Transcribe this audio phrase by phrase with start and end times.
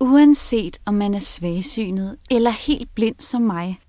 [0.00, 3.80] Uanset om man er svagsynet eller helt blind som mig,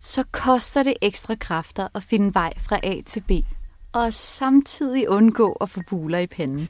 [0.00, 3.30] så koster det ekstra kræfter at finde vej fra A til B,
[3.92, 6.68] og samtidig undgå at få buler i panden.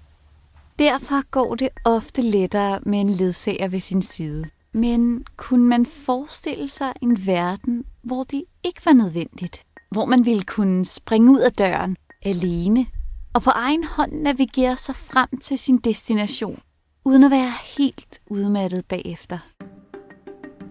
[0.79, 4.45] Derfor går det ofte lettere med en ledsager ved sin side.
[4.73, 9.63] Men kunne man forestille sig en verden, hvor det ikke var nødvendigt?
[9.91, 12.87] Hvor man ville kunne springe ud af døren alene
[13.35, 16.61] og på egen hånd navigere sig frem til sin destination,
[17.09, 19.39] uden at være helt udmattet bagefter?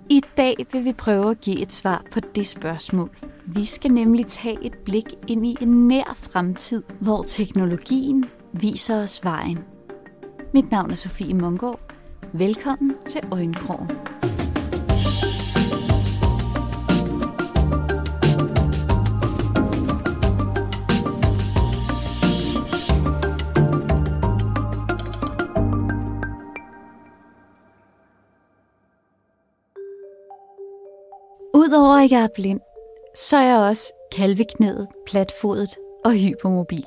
[0.09, 3.09] I dag vil vi prøve at give et svar på det spørgsmål.
[3.45, 9.23] Vi skal nemlig tage et blik ind i en nær fremtid, hvor teknologien viser os
[9.23, 9.59] vejen.
[10.54, 11.80] Mit navn er Sofie Mungård.
[12.34, 13.90] Velkommen til Øjenkrogen.
[31.98, 32.59] Udover at jeg er blind,
[33.16, 36.86] så er jeg også kalveknæet, platfodet og hypermobil.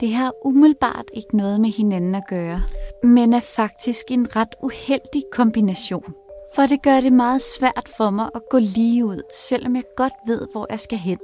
[0.00, 2.60] Det har umiddelbart ikke noget med hinanden at gøre,
[3.02, 6.14] men er faktisk en ret uheldig kombination.
[6.54, 10.14] For det gør det meget svært for mig at gå lige ud, selvom jeg godt
[10.26, 11.18] ved, hvor jeg skal hen.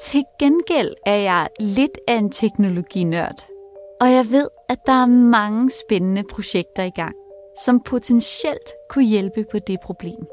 [0.00, 3.46] Til gengæld er jeg lidt af en teknologinørd,
[4.00, 7.14] og jeg ved, at der er mange spændende projekter i gang,
[7.64, 10.26] som potentielt kunne hjælpe på det problem.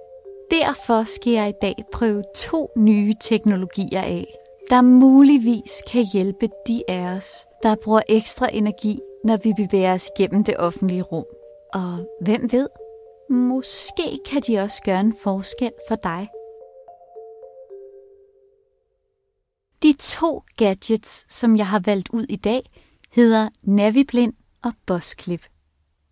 [0.51, 4.25] Derfor skal jeg i dag prøve to nye teknologier af,
[4.69, 10.09] der muligvis kan hjælpe de af os, der bruger ekstra energi, når vi bevæger os
[10.17, 11.25] gennem det offentlige rum.
[11.73, 12.67] Og hvem ved,
[13.29, 16.29] måske kan de også gøre en forskel for dig.
[19.83, 22.61] De to gadgets, som jeg har valgt ud i dag,
[23.11, 25.50] hedder Naviblind og Bossklip.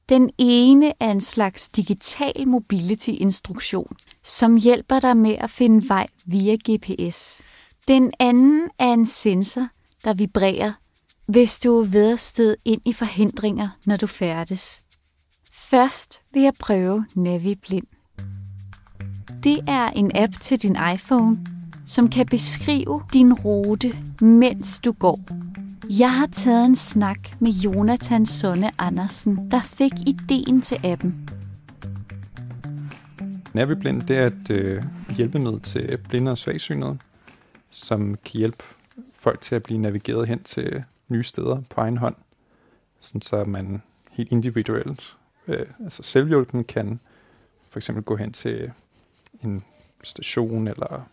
[0.10, 6.58] Den ene er en slags digital mobility-instruktion, som hjælper dig med at finde vej via
[6.70, 7.42] GPS.
[7.88, 9.68] Den anden er en sensor,
[10.04, 10.74] der vibrerer,
[11.28, 14.82] hvis du er ved at støde ind i forhindringer, når du færdes.
[15.52, 17.88] Først vil jeg prøve Navi Blind.
[19.44, 21.46] Det er en app til din iPhone,
[21.86, 25.20] som kan beskrive din rute, mens du går.
[25.98, 31.30] Jeg har taget en snak med Jonathan Sonne Andersen, der fik ideen til appen.
[33.54, 34.84] Naviblind det er et øh,
[35.18, 36.98] hjælpemiddel til blinde og svagsynede,
[37.70, 38.64] som kan hjælpe
[39.14, 42.16] folk til at blive navigeret hen til nye steder på egen hånd,
[43.00, 45.18] sådan så man helt individuelt,
[45.48, 47.00] øh, altså selvhjulpen, kan
[47.70, 48.72] for eksempel gå hen til
[49.44, 49.64] en
[50.04, 51.08] station, eller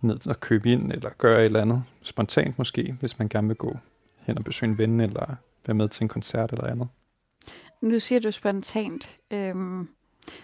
[0.00, 3.56] ned og købe ind, eller gøre et eller andet spontant måske, hvis man gerne vil
[3.56, 3.78] gå
[4.28, 5.34] hen og besøge en ven, eller
[5.66, 6.88] være med til en koncert eller andet.
[7.80, 9.88] Nu siger du spontant, øhm,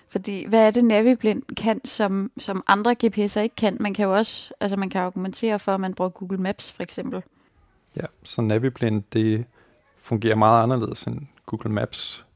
[0.08, 3.76] fordi hvad er det Naviblind kan, som, som andre GPS'er ikke kan?
[3.80, 6.82] Man kan jo også, altså man kan argumentere for, at man bruger Google Maps for
[6.82, 7.22] eksempel.
[7.96, 9.46] Ja, så Naviblind, det
[9.98, 12.26] fungerer meget anderledes end Google Maps.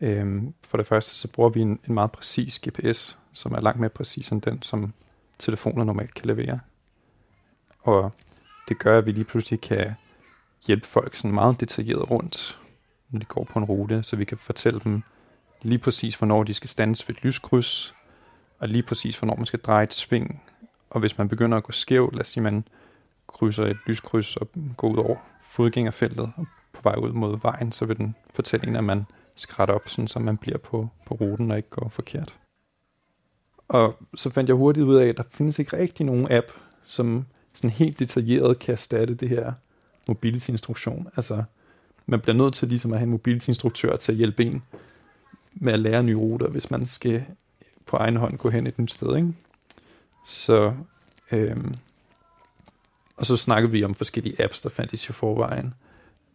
[0.00, 3.80] Øhm, for det første, så bruger vi en, en meget præcis GPS, som er langt
[3.80, 4.92] mere præcis end den, som
[5.38, 6.60] telefoner normalt kan levere.
[7.80, 8.12] Og
[8.68, 9.94] det gør, at vi lige pludselig kan
[10.66, 12.58] hjælpe folk sådan meget detaljeret rundt,
[13.10, 15.02] når de går på en rute, så vi kan fortælle dem
[15.62, 17.94] lige præcis, hvornår de skal stands ved et lyskryds,
[18.58, 20.42] og lige præcis, hvornår man skal dreje et sving.
[20.90, 22.64] Og hvis man begynder at gå skævt, lad os sige, man
[23.26, 27.84] krydser et lyskryds og går ud over fodgængerfeltet og på vej ud mod vejen, så
[27.84, 31.50] vil den fortælle en, at man skrætter op, sådan, så man bliver på, på ruten
[31.50, 32.36] og ikke går forkert.
[33.68, 36.46] Og så fandt jeg hurtigt ud af, at der findes ikke rigtig nogen app,
[36.84, 39.52] som sådan helt detaljeret kan erstatte det her
[40.08, 41.08] mobility-instruktion.
[41.16, 41.42] Altså,
[42.06, 44.62] man bliver nødt til ligesom at have en mobility-instruktør til at hjælpe en
[45.54, 47.24] med at lære nye ruter, hvis man skal
[47.86, 49.16] på egen hånd gå hen et nyt sted.
[49.16, 49.32] Ikke?
[50.26, 50.74] Så,
[51.32, 51.74] øhm,
[53.16, 55.74] og så snakkede vi om forskellige apps, der fandtes i forvejen,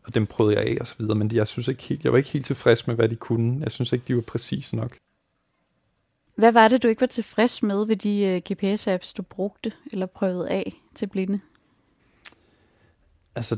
[0.03, 2.17] og dem prøvede jeg af og så videre, men jeg synes ikke helt, jeg var
[2.17, 3.59] ikke helt tilfreds med, hvad de kunne.
[3.63, 4.97] Jeg synes ikke, de var præcis nok.
[6.35, 9.71] Hvad var det, du ikke var tilfreds med ved de øh, uh, GPS-apps, du brugte
[9.91, 11.39] eller prøvede af til blinde?
[13.35, 13.57] Altså,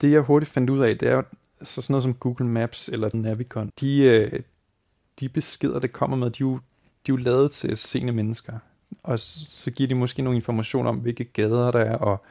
[0.00, 1.22] det jeg hurtigt fandt ud af, det er
[1.62, 3.70] så sådan noget som Google Maps eller Navicon.
[3.80, 4.42] De, øh,
[5.20, 6.54] de beskeder, det kommer med, de er jo,
[7.06, 8.58] de er jo lavet til sene mennesker.
[9.02, 12.24] Og så giver de måske nogle information om, hvilke gader der er, og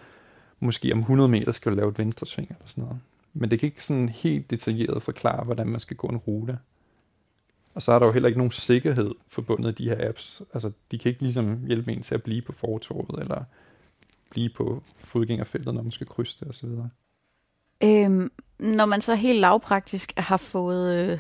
[0.60, 3.00] måske om 100 meter skal du lave et venstresving eller sådan noget.
[3.34, 6.58] Men det kan ikke sådan helt detaljeret forklare, hvordan man skal gå en rute.
[7.74, 10.42] Og så er der jo heller ikke nogen sikkerhed forbundet i de her apps.
[10.54, 13.44] Altså, de kan ikke ligesom hjælpe en til at blive på fortorvet, eller
[14.32, 16.68] blive på fodgængerfeltet, når man skal krydse det osv.
[17.84, 21.20] Øhm, når man så helt lavpraktisk har fået øh,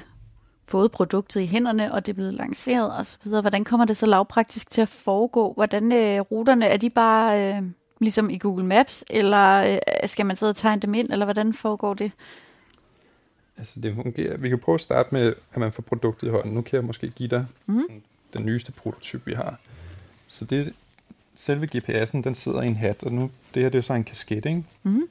[0.68, 3.30] fået produktet i hænderne, og det er blevet lanceret osv.
[3.30, 5.54] Hvordan kommer det så lavpraktisk til at foregå?
[5.54, 7.63] Hvordan øh, ruterne, er de bare øh,
[8.02, 9.80] ligesom i Google Maps, eller øh,
[10.10, 12.12] skal man sidde og tegne dem ind, eller hvordan foregår det?
[13.57, 14.38] Altså det fungerer.
[14.38, 16.54] Vi kan prøve at starte med, at man får produktet i hånden.
[16.54, 17.84] Nu kan jeg måske give dig Mm.
[18.34, 19.60] den nyeste prototyp, vi har.
[20.28, 20.74] Så det,
[21.36, 24.04] selve GPS'en, den sidder i en hat, og nu, det her det er så en
[24.04, 24.64] kasket, ikke?
[24.84, 25.08] Mm.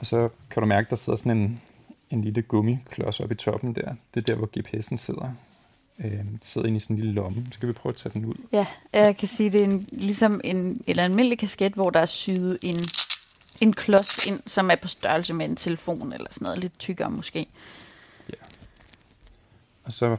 [0.00, 1.60] Og så kan du mærke, der sidder sådan en,
[2.10, 3.94] en lille gummiklods oppe i toppen der.
[4.14, 5.30] Det er der, hvor GPS'en sidder.
[5.98, 7.46] Øh, sidder inde i sådan en lille lomme.
[7.52, 8.34] Skal vi prøve at tage den ud.
[8.52, 12.06] Ja, jeg kan sige, det er en, ligesom en eller almindelig kasket, hvor der er
[12.06, 12.76] syet en,
[13.60, 17.10] en klods ind, som er på størrelse med en telefon eller sådan noget, lidt tykkere
[17.10, 17.46] måske.
[19.84, 20.16] Og så,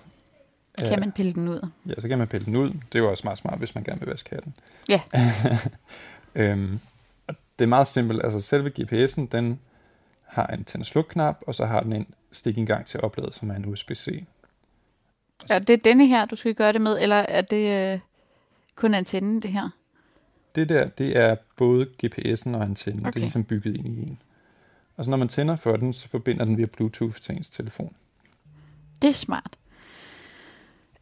[0.78, 1.68] Kan man pille den ud?
[1.86, 2.70] Ja, så kan man pille den ud.
[2.70, 4.54] Det er jo også meget smart, hvis man gerne vil vaske hatten.
[4.90, 5.02] Ja.
[6.42, 6.80] øhm,
[7.28, 8.26] det er meget simpelt.
[8.26, 9.60] Altså selve GPS'en, den
[10.26, 14.24] har en tænd- og så har den en stikindgang til opladet, som er en USB-C.
[15.50, 18.00] Er det denne her, du skal gøre det med, eller er det øh,
[18.76, 19.70] kun antennen, det her?
[20.56, 23.06] Det der, det er både GPS'en og antennen.
[23.06, 23.12] Okay.
[23.12, 24.20] Det er ligesom bygget ind i en.
[24.98, 27.96] Og så når man tænder for den, så forbinder den via Bluetooth til ens telefon.
[29.02, 29.58] Det er smart.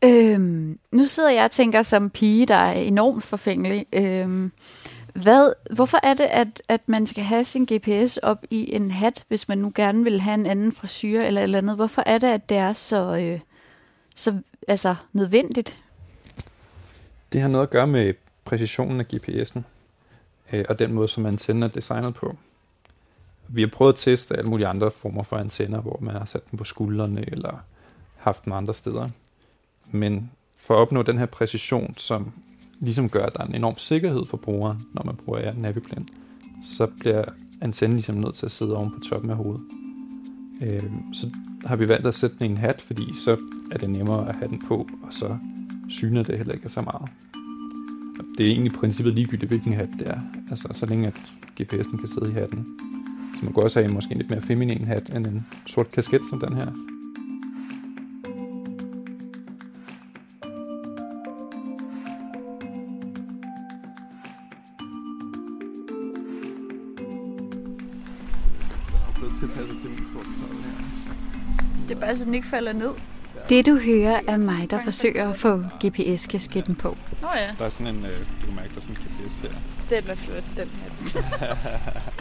[0.05, 3.85] Øhm, nu sidder jeg og tænker som pige, der er enormt forfængelig.
[3.93, 4.51] Øhm,
[5.13, 9.23] hvad, hvorfor er det, at, at man skal have sin GPS op i en hat,
[9.27, 11.75] hvis man nu gerne vil have en anden frisyr eller et eller andet?
[11.75, 13.39] Hvorfor er det, at det er så, øh,
[14.15, 15.77] så altså, nødvendigt?
[17.33, 18.13] Det har noget at gøre med
[18.45, 19.59] præcisionen af GPS'en,
[20.53, 22.35] øh, og den måde, som antennen er designet på.
[23.47, 26.51] Vi har prøvet at teste alle mulige andre former for antenner, hvor man har sat
[26.51, 27.63] dem på skuldrene eller
[28.17, 29.09] haft dem andre steder.
[29.91, 32.31] Men for at opnå den her præcision, som
[32.79, 36.07] ligesom gør, at der er en enorm sikkerhed for brugeren, når man bruger Naviblind,
[36.63, 37.23] så bliver
[37.61, 39.63] antennen ligesom nødt til at sidde oven på toppen af hovedet.
[40.61, 40.83] Øh,
[41.13, 41.29] så
[41.65, 43.37] har vi valgt at sætte den i en hat, fordi så
[43.71, 45.37] er det nemmere at have den på, og så
[45.89, 47.09] syner det heller ikke så meget.
[48.19, 50.19] Og det er egentlig i princippet ligegyldigt, hvilken hat det er.
[50.49, 51.21] Altså, så længe at
[51.61, 52.65] GPS'en kan sidde i hatten.
[53.35, 55.91] Så man kan også have en måske en lidt mere feminin hat, end en sort
[55.91, 56.94] kasket som den her.
[69.39, 71.87] Tilpasset til min sorte her.
[71.87, 72.91] Det er bare så den ikke falder ned.
[73.49, 76.97] Det du hører er mig, der forsøger at få GPS-kasketten på.
[77.21, 78.11] Nå ja, Der er sådan en, øh,
[78.41, 79.49] du kan mærke, der er sådan en GPS her.
[79.89, 81.55] den er flot, den her.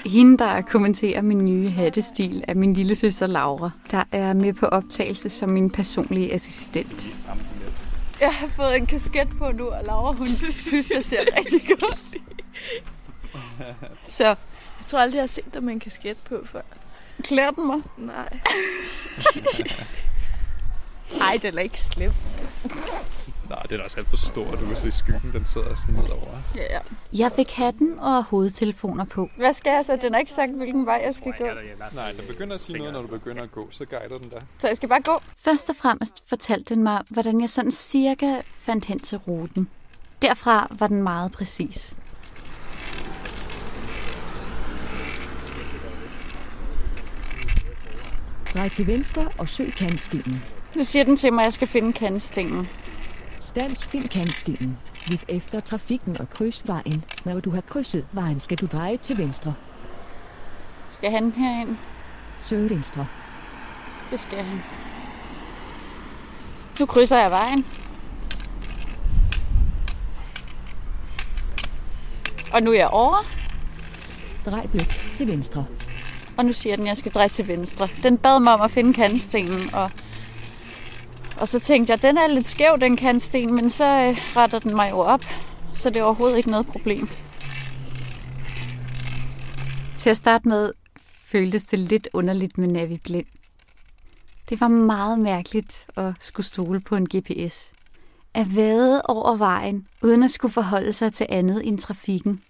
[0.17, 4.67] Hende, der kommenterer min nye hattestil, er min lille søster Laura, der er med på
[4.67, 7.23] optagelse som min personlige assistent.
[8.21, 12.01] Jeg har fået en kasket på nu, og Laura, hun synes, jeg ser rigtig godt.
[14.09, 14.37] Så jeg
[14.87, 16.61] tror aldrig, jeg har set dig med en kasket på før.
[17.25, 17.81] Klæder den mig?
[17.97, 18.29] Nej.
[21.21, 22.13] Ej, den er ikke slem.
[23.49, 24.51] Nej, det er da også alt for stor.
[24.51, 26.27] Du kan se skyggen, den sidder sådan nedover.
[26.57, 26.79] Ja, ja.
[27.13, 29.29] Jeg fik hatten og hovedtelefoner på.
[29.37, 29.99] Hvad skal jeg så?
[30.03, 31.45] Den har ikke sagt, hvilken vej jeg skal gå.
[31.95, 33.69] Nej, den begynder at sige noget, når du begynder at gå.
[33.71, 34.43] Så guider den dig.
[34.59, 35.21] Så jeg skal bare gå.
[35.39, 39.69] Først og fremmest fortalte den mig, hvordan jeg sådan cirka fandt hen til ruten.
[40.23, 41.97] Derfra var den meget præcis.
[48.55, 50.43] Drej til venstre og søg kantstenen.
[50.77, 52.69] Nu siger den til mig, at jeg skal finde kandstenen.
[53.41, 54.79] Stans find kantstenen.
[55.11, 57.05] Lyt efter trafikken og kryds vejen.
[57.25, 59.55] Når du har krydset vejen, skal du dreje til venstre.
[60.91, 61.77] Skal han herind?
[62.41, 63.07] Søg venstre.
[64.11, 64.63] Det skal han.
[66.81, 67.67] Nu krydser jeg vejen.
[72.53, 73.25] Og nu er jeg over,
[74.47, 75.67] Drej blødt til venstre
[76.37, 77.89] og nu siger den, at jeg skal dreje til venstre.
[78.03, 79.91] Den bad mig om at finde kantstenen, og,
[81.41, 84.77] og så tænkte jeg, den er lidt skæv, den kantsten, men så øh, retter den
[84.77, 85.25] mig jo op,
[85.75, 87.09] så det er overhovedet ikke noget problem.
[89.97, 90.73] Til at starte med
[91.35, 93.27] føltes det lidt underligt med Navi Blind.
[94.49, 97.73] Det var meget mærkeligt at skulle stole på en GPS.
[98.35, 102.43] At vade over vejen, uden at skulle forholde sig til andet end trafikken.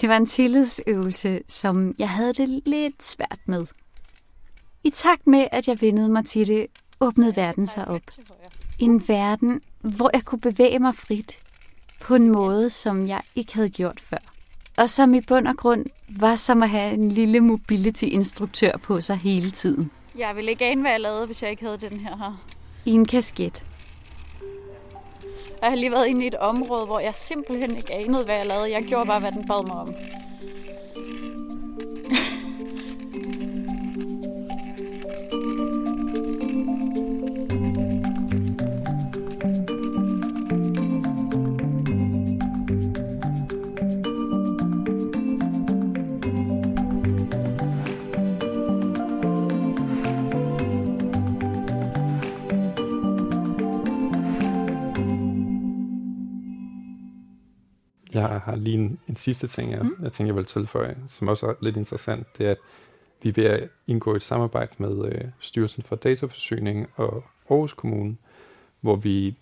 [0.00, 3.66] Det var en tillidsøvelse, som jeg havde det lidt svært med.
[4.84, 6.66] I takt med, at jeg vendede mig til det,
[7.00, 8.02] åbnede verden sig op.
[8.78, 11.32] En verden, hvor jeg kunne bevæge mig frit
[12.00, 14.32] på en måde, som jeg ikke havde gjort før.
[14.78, 19.16] Og som i bund og grund var som at have en lille mobility-instruktør på sig
[19.16, 19.90] hele tiden.
[20.18, 22.44] Jeg ville ikke ane, hvad jeg lavede, hvis jeg ikke havde den her her.
[22.84, 23.64] I en kasket.
[25.62, 28.46] Jeg har lige været inde i et område, hvor jeg simpelthen ikke anede, hvad jeg
[28.46, 28.72] lavede.
[28.72, 29.94] Jeg gjorde bare, hvad den bad mig om.
[58.28, 59.96] Jeg har lige en, en sidste ting, jeg, mm.
[60.02, 62.38] jeg tænker, jeg vil tilføje, som også er lidt interessant.
[62.38, 62.58] Det er, at
[63.22, 68.16] vi er ved at indgå et samarbejde med øh, Styrelsen for Dataforsyning og Aarhus Kommune,
[68.80, 69.36] hvor vi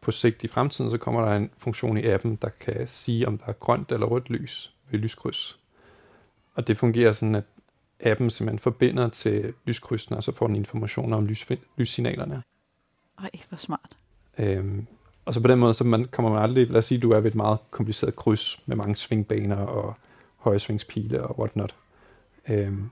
[0.00, 3.38] på sigt i fremtiden, så kommer der en funktion i appen, der kan sige, om
[3.38, 5.58] der er grønt eller rødt lys ved lyskryds.
[6.54, 7.44] Og det fungerer sådan, at
[8.00, 11.46] appen simpelthen forbinder til lyskrydsene, og så får den informationer om lys,
[11.76, 12.42] lyssignalerne.
[13.18, 13.96] Ej, hvor smart.
[14.38, 14.86] Øhm,
[15.28, 17.20] og så på den måde, så man, kommer man aldrig, lad os sige, du er
[17.20, 19.94] ved et meget kompliceret kryds med mange svingbaner og
[20.36, 21.74] høje svingspile og whatnot.
[22.48, 22.90] Øhm,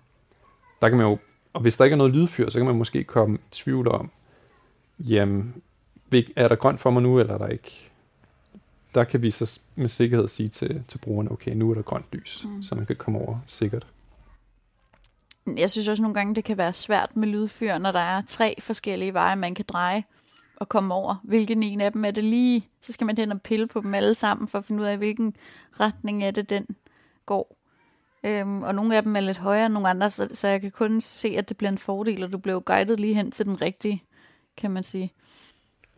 [0.83, 1.19] der kan man jo,
[1.53, 4.11] og hvis der ikke er noget lydfyr, så kan man måske komme i tvivl om,
[4.99, 5.63] jamen,
[6.37, 7.91] er der grønt for mig nu, eller er der ikke?
[8.95, 12.07] Der kan vi så med sikkerhed sige til, til brugerne, okay, nu er der grønt
[12.13, 12.63] lys, mm.
[12.63, 13.87] så man kan komme over sikkert.
[15.57, 18.55] Jeg synes også nogle gange, det kan være svært med lydfyr, når der er tre
[18.61, 20.05] forskellige veje, man kan dreje
[20.57, 21.15] og komme over.
[21.25, 22.69] Hvilken en af dem er det lige?
[22.81, 24.97] Så skal man hen og pille på dem alle sammen, for at finde ud af,
[24.97, 25.35] hvilken
[25.81, 26.67] retning er det, den
[27.27, 27.57] går.
[28.25, 30.71] Øhm, og nogle af dem er lidt højere end nogle andre, så, så jeg kan
[30.71, 33.61] kun se, at det bliver en fordel, og du bliver guidet lige hen til den
[33.61, 34.03] rigtige,
[34.57, 35.13] kan man sige.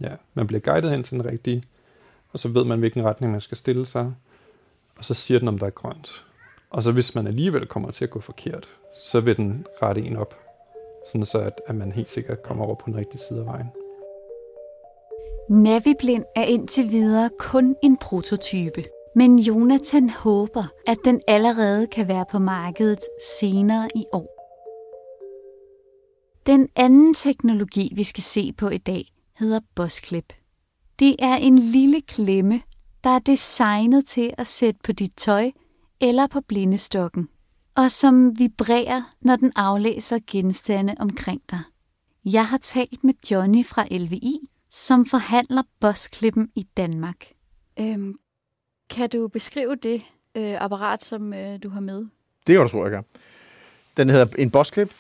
[0.01, 1.65] Ja, man bliver guidet hen til den rigtige,
[2.33, 4.15] og så ved man, hvilken retning man skal stille sig,
[4.97, 6.25] og så siger den, om der er grønt.
[6.71, 8.69] Og så hvis man alligevel kommer til at gå forkert,
[9.09, 10.35] så vil den rette en op,
[11.07, 13.71] sådan så at, at man helt sikkert kommer over på den rigtige side af vejen.
[15.51, 22.25] Naviblind er indtil videre kun en prototype, men Jonathan håber, at den allerede kan være
[22.31, 22.99] på markedet
[23.41, 24.39] senere i år.
[26.47, 29.05] Den anden teknologi, vi skal se på i dag,
[29.39, 30.33] hedder Bosklip.
[30.99, 32.63] Det er en lille klemme,
[33.05, 35.51] der er designet til at sætte på dit tøj
[36.01, 37.29] eller på blindestokken,
[37.77, 41.61] og som vibrerer, når den aflæser genstande omkring dig.
[42.25, 47.27] Jeg har talt med Johnny fra LVI, som forhandler Bosklippen i Danmark.
[47.81, 48.17] Øhm,
[48.91, 50.03] kan du beskrive det
[50.35, 52.07] øh, apparat, som øh, du har med?
[52.47, 53.05] Det kan du tro, jeg kan.
[53.97, 54.93] Den hedder en Bosklip,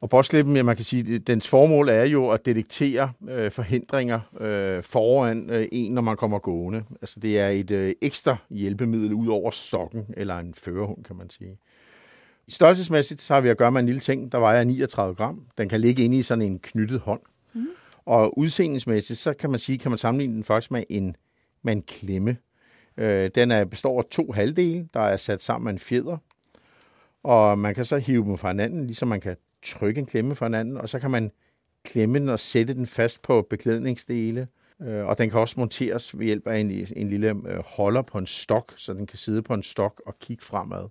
[0.00, 4.82] og bosklippen, ja, man kan sige, dens formål er jo at detektere øh, forhindringer øh,
[4.82, 6.84] foran øh, en, når man kommer gående.
[7.02, 11.30] Altså det er et øh, ekstra hjælpemiddel ud over stokken, eller en førerhund, kan man
[11.30, 11.58] sige.
[12.48, 15.46] Størrelsesmæssigt så har vi at gøre med en lille ting, der vejer 39 gram.
[15.58, 17.20] Den kan ligge inde i sådan en knyttet hånd.
[18.06, 21.16] Og udseendelsmæssigt, så kan man sige, kan man sammenligne den faktisk med en,
[21.62, 22.36] med en klemme.
[22.96, 26.16] Øh, den er, består af to halvdele, der er sat sammen med en fjeder.
[27.22, 30.44] Og man kan så hive dem fra hinanden, ligesom man kan trykke en klemme for
[30.44, 31.32] hinanden, og så kan man
[31.84, 34.48] klemme den og sætte den fast på beklædningsdele.
[34.82, 38.18] Øh, og den kan også monteres ved hjælp af en, en lille øh, holder på
[38.18, 40.88] en stok, så den kan sidde på en stok og kigge fremad.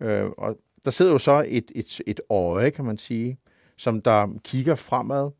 [0.00, 3.38] Øh, og der sidder jo så et, et, et øje, kan man sige,
[3.76, 5.30] som der kigger fremad,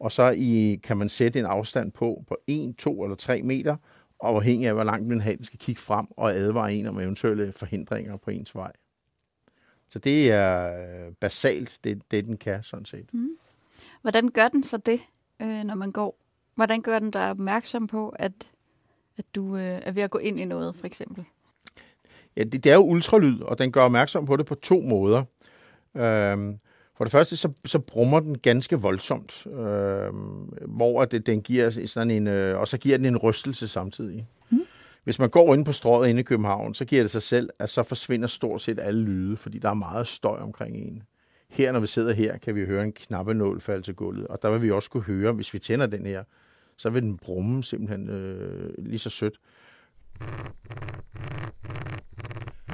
[0.00, 3.76] og så i, kan man sætte en afstand på på 1, 2 eller 3 meter,
[4.20, 8.16] afhængig af, hvor langt den, den skal kigge frem og advare en om eventuelle forhindringer
[8.16, 8.72] på ens vej.
[9.88, 10.72] Så det er
[11.06, 13.14] øh, basalt, det, det den kan sådan set.
[13.14, 13.30] Mm.
[14.02, 15.00] Hvordan gør den så det,
[15.42, 16.18] øh, når man går?
[16.54, 18.32] Hvordan gør den dig opmærksom på, at,
[19.16, 21.24] at du øh, er ved at gå ind i noget, for eksempel?
[22.36, 25.24] Ja, det, det er jo ultralyd, og den gør opmærksom på det på to måder.
[25.94, 26.58] Øhm,
[26.98, 32.10] for det første, så, så brummer den ganske voldsomt, øhm, hvor det, den giver sådan
[32.10, 34.28] en, øh, og så giver den en rystelse samtidig.
[34.50, 34.60] Mm.
[35.04, 37.70] Hvis man går ind på strået inde i København, så giver det sig selv, at
[37.70, 41.02] så forsvinder stort set alle lyde, fordi der er meget støj omkring en.
[41.50, 44.50] Her, når vi sidder her, kan vi høre en knappenål falde til gulvet, og der
[44.50, 46.24] vil vi også kunne høre, hvis vi tænder den her,
[46.76, 49.34] så vil den brumme simpelthen øh, lige så sødt.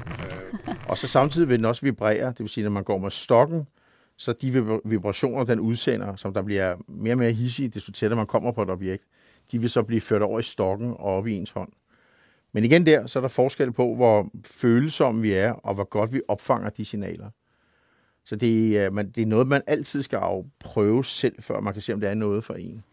[0.07, 3.11] Øh, og så samtidig vil den også vibrere, det vil sige, når man går med
[3.11, 3.67] stokken,
[4.17, 8.27] så de vibrationer, den udsender, som der bliver mere og mere hissige, desto tættere man
[8.27, 9.05] kommer på et objekt,
[9.53, 11.73] de vil så blive ført over i stokken og op i ens hånd.
[12.53, 16.13] Men igen der, så er der forskel på, hvor følsomme vi er, og hvor godt
[16.13, 17.31] vi opfanger de signaler.
[18.25, 21.83] Så det er, man, det er noget, man altid skal afprøve selv, før man kan
[21.83, 22.85] se, om det er noget for en.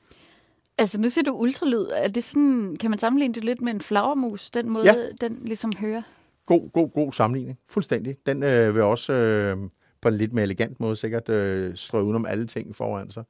[0.77, 1.85] Altså, nu siger du ultralyd.
[1.95, 5.09] Er det sådan, kan man sammenligne det lidt med en flagermus, den måde, ja.
[5.21, 6.01] den ligesom hører?
[6.45, 7.59] God, god, god sammenligning.
[7.67, 8.17] Fuldstændig.
[8.25, 9.57] Den øh, vil også øh,
[10.01, 13.24] på en lidt mere elegant måde sikkert øh, strø udenom alle ting foran sig.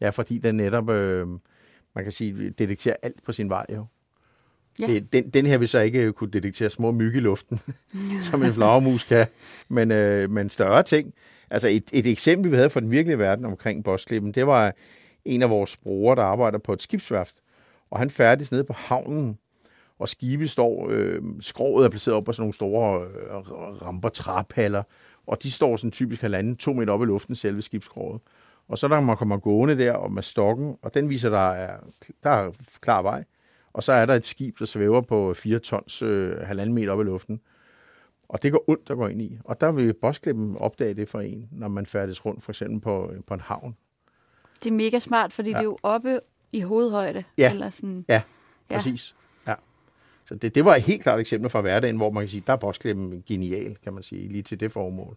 [0.00, 1.28] Ja, fordi den netop, øh,
[1.94, 3.86] man kan sige, detekterer alt på sin vej jo.
[4.78, 4.86] Ja.
[4.86, 7.60] Det, den, den her vil så ikke kunne detektere små myg i luften,
[8.30, 9.26] som en flagermus kan,
[9.68, 11.14] men, øh, men større ting.
[11.50, 14.74] Altså et, et eksempel, vi havde fra den virkelige verden omkring Bosklippen, det var
[15.24, 17.34] en af vores brugere, der arbejder på et skibsværft,
[17.90, 19.38] og han færdes nede på havnen,
[19.98, 23.36] og skibet står, øh, skroget er placeret op på sådan nogle store øh,
[23.82, 24.82] ramper, traphaller,
[25.26, 28.20] og de står sådan typisk halvanden, to meter op i luften, selve skibskroget.
[28.68, 31.76] Og så når man kommer gående der og med stokken, og den viser, der er,
[32.22, 33.24] der er klar vej,
[33.72, 37.00] og så er der et skib, der svæver på 4 tons, øh, halvanden meter op
[37.00, 37.40] i luften.
[38.28, 39.38] Og det går ondt at gå ind i.
[39.44, 43.12] Og der vil bosklippen opdage det for en, når man færdes rundt, for eksempel på,
[43.26, 43.76] på en havn.
[44.62, 45.54] Det er mega smart, fordi ja.
[45.54, 46.20] det er jo oppe
[46.52, 47.24] i hovedhøjde.
[47.38, 47.50] Ja.
[47.50, 48.04] Eller sådan.
[48.08, 48.22] Ja,
[48.70, 49.14] præcis.
[49.18, 49.23] Ja.
[50.28, 52.52] Så det, det var et helt klart eksempel fra hverdagen, hvor man kan sige, der
[52.52, 55.16] er bosklippen genial, kan man sige, lige til det formål.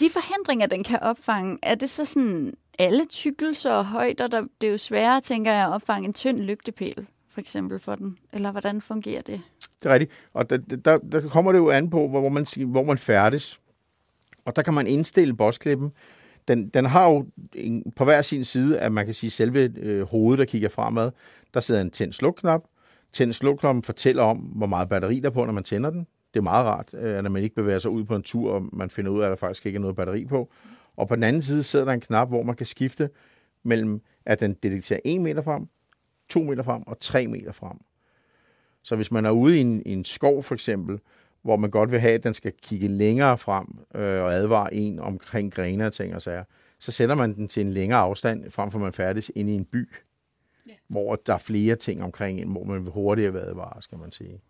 [0.00, 4.66] De forhindringer, den kan opfange, er det så sådan alle tykkelser og højder, der det
[4.66, 8.16] er jo sværere, tænker jeg, at opfange en tynd lygtepæl, for eksempel for den?
[8.32, 9.40] Eller hvordan fungerer det?
[9.82, 10.10] Det er rigtigt.
[10.32, 13.60] Og der, der, der kommer det jo an på, hvor man, hvor man færdes.
[14.44, 15.92] Og der kan man indstille bosklippen.
[16.48, 20.10] Den, den har jo en, på hver sin side, at man kan sige, selve øh,
[20.10, 21.10] hovedet, der kigger fremad,
[21.54, 22.62] der sidder en tænd slukknap.
[23.14, 26.06] Tænd fortæller om, hvor meget batteri der er på, når man tænder den.
[26.34, 28.62] Det er meget rart, øh, når man ikke bevæger sig ud på en tur, og
[28.72, 30.50] man finder ud af, at der faktisk ikke er noget batteri på.
[30.96, 33.10] Og på den anden side sidder der en knap, hvor man kan skifte
[33.62, 35.68] mellem, at den detekterer 1 meter frem,
[36.28, 37.76] 2 meter frem og 3 meter frem.
[38.82, 40.98] Så hvis man er ude i en, i en skov for eksempel,
[41.42, 44.98] hvor man godt vil have, at den skal kigge længere frem øh, og advare en
[44.98, 46.44] omkring grene og ting og sager,
[46.78, 49.64] så sætter man den til en længere afstand, frem for man færdes inde i en
[49.64, 49.88] by,
[50.68, 50.72] Ja.
[50.88, 54.12] hvor der er flere ting omkring en, hvor man vil hurtigere vil advare, skal man
[54.12, 54.40] sige.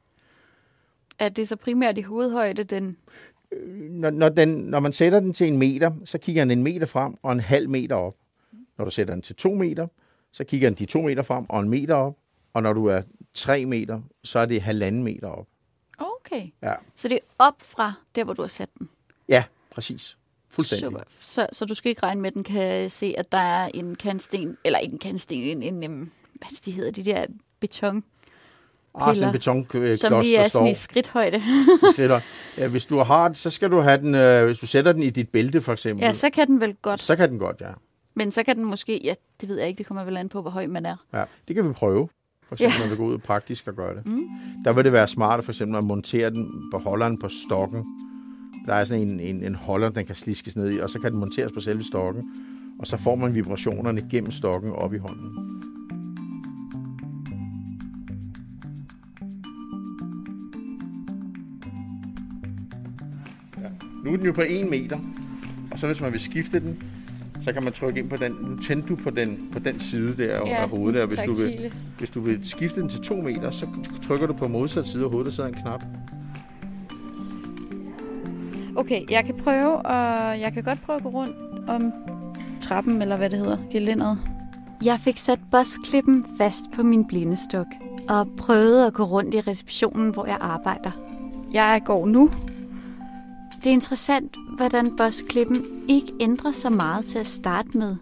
[1.18, 2.96] Er det så primært i hovedhøjde, den...
[3.90, 6.86] Når, når, den, når man sætter den til en meter, så kigger den en meter
[6.86, 8.16] frem og en halv meter op.
[8.78, 9.86] Når du sætter den til to meter,
[10.32, 12.16] så kigger den de to meter frem og en meter op.
[12.52, 13.02] Og når du er
[13.34, 15.46] tre meter, så er det halvanden meter op.
[15.98, 16.48] Okay.
[16.62, 18.88] Ja, Så det er op fra der, hvor du har sat den.
[19.28, 20.18] ja præcis.
[20.54, 20.86] Fuldstændig.
[20.86, 21.00] Super.
[21.20, 23.94] Så, så du skal ikke regne med, at den kan se, at der er en
[23.94, 27.26] kantsten, eller ikke en kantsten, en, en, en hvad det, de hedder, de der
[27.60, 28.04] beton,
[29.00, 31.42] Ah, sådan en betonklods, som lige der er sådan i skridthøjde.
[32.58, 35.02] Ja, hvis du har det, så skal du have den, øh, hvis du sætter den
[35.02, 37.00] i dit bælte for eksempel, ja, så kan den vel godt.
[37.00, 37.70] så kan den godt, ja.
[38.14, 40.42] Men så kan den måske, ja, det ved jeg ikke, det kommer vel an på,
[40.42, 40.96] hvor høj man er.
[41.14, 41.24] ja.
[41.48, 42.08] Det kan vi prøve,
[42.48, 42.84] for eksempel, Ja.
[42.84, 44.06] når vi går ud praktisk og gør det.
[44.06, 44.22] Mm.
[44.64, 47.84] Der vil det være smart for eksempel at montere den på holderen på stokken.
[48.66, 51.12] Der er sådan en, en, en holder, den kan sliskes ned i, og så kan
[51.12, 52.30] den monteres på selve stokken.
[52.78, 55.60] Og så får man vibrationerne gennem stokken op i hånden.
[63.62, 63.68] Ja.
[64.04, 64.98] Nu er den jo på 1 meter,
[65.70, 66.82] og så hvis man vil skifte den,
[67.40, 68.32] så kan man trykke ind på den.
[68.32, 71.06] Nu tænder du på den, på den side der ja, af hovedet der.
[71.06, 73.66] Hvis du, vil, hvis du vil skifte den til 2 meter, så
[74.02, 75.84] trykker du på modsat side af hovedet, der sidder en knap.
[78.76, 81.92] Okay, jeg kan prøve, og jeg kan godt prøve at gå rundt om
[82.60, 84.18] trappen, eller hvad det hedder, gelænderet.
[84.84, 87.66] Jeg fik sat bosklippen fast på min blindestok
[88.08, 90.90] og prøvede at gå rundt i receptionen, hvor jeg arbejder.
[91.52, 92.30] Jeg går nu.
[93.56, 97.96] Det er interessant, hvordan bosklippen ikke ændrer så meget til at starte med.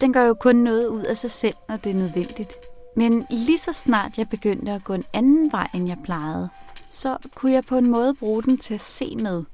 [0.00, 2.52] Den gør jo kun noget ud af sig selv, når det er nødvendigt.
[2.96, 6.48] Men lige så snart jeg begyndte at gå en anden vej, end jeg plejede,
[6.88, 9.44] så kunne jeg på en måde bruge den til at se med.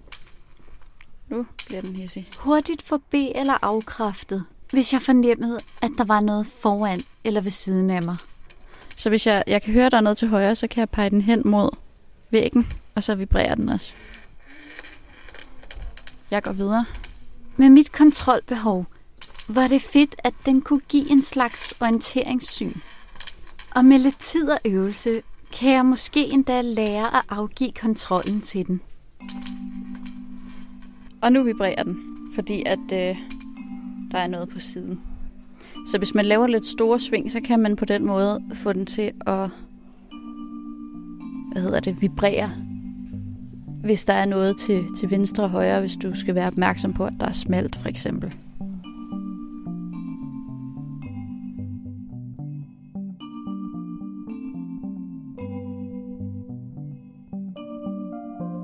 [1.69, 2.29] Bliver den hissig.
[2.39, 7.91] Hurtigt forbi eller afkræftet, hvis jeg fornemmede, at der var noget foran eller ved siden
[7.91, 8.17] af mig.
[8.97, 10.91] Så hvis jeg, jeg kan høre, at der er noget til højre, så kan jeg
[10.91, 11.71] pege den hen mod
[12.31, 13.95] væggen, og så vibrerer den også.
[16.31, 16.85] Jeg går videre.
[17.57, 18.87] Med mit kontrolbehov
[19.49, 22.75] var det fedt, at den kunne give en slags orienteringssyn.
[23.71, 28.67] Og med lidt tid og øvelse kan jeg måske endda lære at afgive kontrollen til
[28.67, 28.81] den.
[31.21, 31.97] Og nu vibrerer den,
[32.35, 33.17] fordi at øh,
[34.11, 35.01] der er noget på siden.
[35.87, 38.87] Så hvis man laver lidt store sving, så kan man på den måde få den
[38.87, 39.51] til at
[41.53, 42.51] hvad hedder det, vibrere.
[43.85, 47.05] Hvis der er noget til, til venstre og højre, hvis du skal være opmærksom på,
[47.05, 48.35] at der er smalt for eksempel.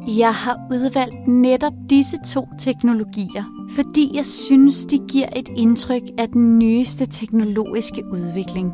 [0.08, 6.28] Jeg har udvalgt netop disse to teknologier, fordi jeg synes, de giver et indtryk af
[6.28, 8.72] den nyeste teknologiske udvikling.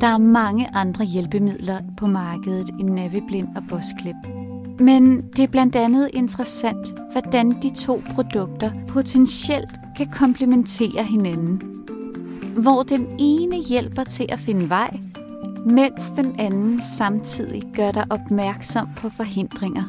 [0.00, 4.16] Der er mange andre hjælpemidler på markedet end Naviblind og Bosklip.
[4.80, 11.62] Men det er blandt andet interessant, hvordan de to produkter potentielt kan komplementere hinanden.
[12.56, 15.00] Hvor den ene hjælper til at finde vej,
[15.74, 19.84] mens den anden samtidig gør dig opmærksom på forhindringer.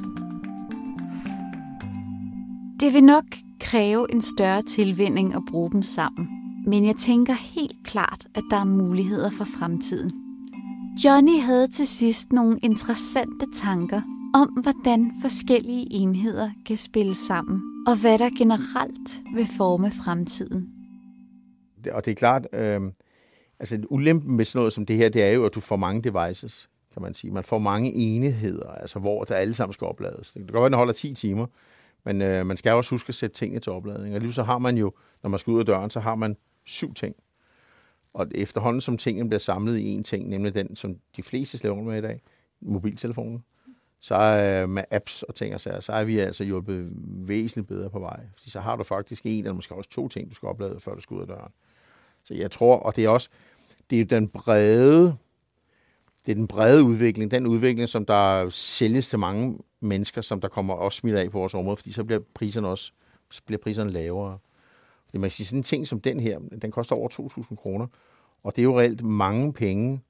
[2.80, 3.26] Det vil nok
[3.60, 6.28] kræve en større tilvinding at bruge dem sammen,
[6.68, 10.12] men jeg tænker helt klart, at der er muligheder for fremtiden.
[11.06, 14.02] Johnny havde til sidst nogle interessante tanker
[14.34, 20.70] om, hvordan forskellige enheder kan spille sammen, og hvad der generelt vil forme fremtiden.
[21.92, 22.82] Og det er klart, øh,
[23.60, 26.02] Altså ulempen med sådan noget som det her, det er jo, at du får mange
[26.02, 27.32] devices, kan man sige.
[27.32, 30.32] Man får mange enheder, altså hvor der alle sammen skal oplades.
[30.32, 31.46] Det kan godt være, at den holder 10 timer,
[32.06, 34.16] men øh, man skal også huske at sætte tingene til opladning.
[34.16, 34.94] Og lige så har man jo,
[35.24, 37.16] når man skal ud af døren, så har man syv ting.
[38.14, 41.84] Og efterhånden som tingene bliver samlet i én ting, nemlig den, som de fleste slæver
[41.84, 42.22] med i dag,
[42.62, 43.44] mobiltelefonen,
[44.00, 47.90] så er med apps og ting og sager, så er vi altså hjulpet væsentligt bedre
[47.90, 48.20] på vej.
[48.38, 50.96] Fordi så har du faktisk en eller måske også to ting, du skal oplade, før
[50.96, 51.52] du skal ud af døren.
[52.24, 53.30] Så jeg tror, og det er også,
[53.90, 55.18] det er den brede,
[56.26, 60.48] det er den brede udvikling, den udvikling, som der sælges til mange mennesker, som der
[60.48, 62.92] kommer også smidt af på vores område, fordi så bliver priserne også
[63.32, 64.38] så bliver priserne lavere.
[65.12, 67.88] Det man kan sige, sådan en ting som den her, den koster over 2.000 kroner,
[68.44, 70.02] og det er jo reelt mange penge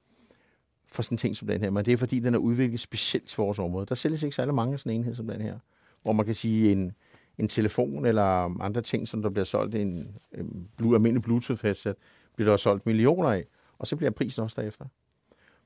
[0.92, 3.28] for sådan en ting som den her, men det er fordi, den er udviklet specielt
[3.28, 3.86] til vores område.
[3.86, 5.58] Der sælges ikke særlig mange sådan en enhed som den her,
[6.02, 6.92] hvor man kan sige en,
[7.38, 11.94] en telefon eller andre ting, som der bliver solgt, en, en almindelig Bluetooth-headset,
[12.36, 13.44] bliver der solgt millioner af,
[13.80, 14.84] og så bliver prisen også derefter.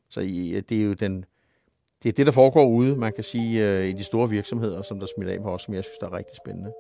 [0.09, 1.24] Så øh, det er jo den,
[2.03, 5.00] det er det, der foregår ude, man kan sige, øh, i de store virksomheder, som
[5.00, 6.72] der smitter af på os, som jeg synes, der er rigtig spændende.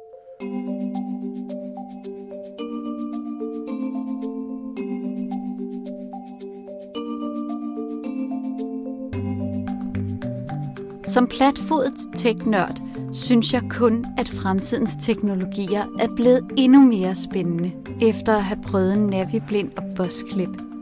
[11.06, 12.80] Som platfodet tech-nørd
[13.12, 18.98] synes jeg kun, at fremtidens teknologier er blevet endnu mere spændende, efter at have prøvet
[18.98, 20.73] Navi Blind og Bosklip.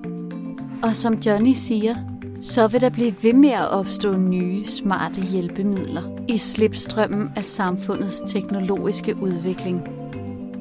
[0.83, 1.95] Og som Johnny siger,
[2.41, 8.21] så vil der blive ved med at opstå nye, smarte hjælpemidler i slipstrømmen af samfundets
[8.21, 9.89] teknologiske udvikling.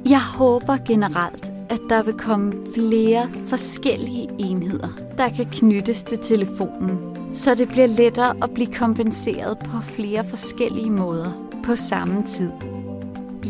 [0.10, 6.98] Jeg håber generelt, at der vil komme flere forskellige enheder, der kan knyttes til telefonen,
[7.34, 11.32] så det bliver lettere at blive kompenseret på flere forskellige måder
[11.66, 12.52] på samme tid.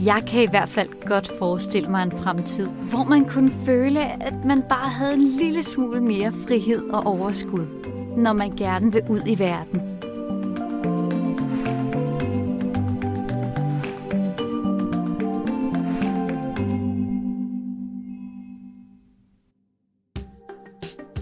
[0.06, 4.46] Jeg kan i hvert fald godt forestille mig en fremtid, hvor man kunne føle, at
[4.46, 7.66] man bare havde en lille smule mere frihed og overskud,
[8.18, 9.82] når man gerne vil ud i verden.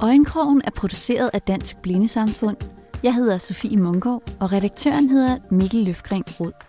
[0.02, 2.58] Øjenkrogen er produceret af Dansk Blindesamfund.
[3.04, 6.69] Jeg hedder Sofie Mungård, og redaktøren hedder Mikkel Løfgren Rod.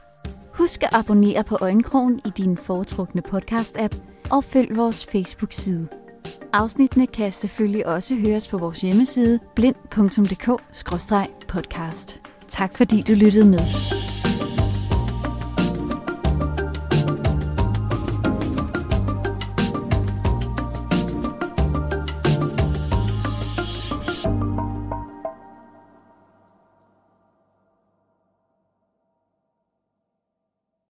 [0.61, 3.97] Husk at abonnere på Øjenkrogen i din foretrukne podcast-app,
[4.31, 5.89] og følg vores Facebook-side.
[6.53, 12.21] Afsnittene kan selvfølgelig også høres på vores hjemmeside blind.dk-podcast.
[12.49, 14.00] Tak fordi du lyttede med.